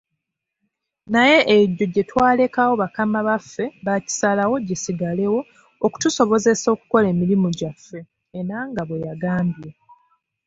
[1.13, 5.39] "Naye egyo gyetwalekawo bakama baffe baakisalawo gisigalewo
[5.85, 7.99] okutusobozesa okukola emirimu gyaffe,”
[8.39, 9.69] Enanga bweyagambye.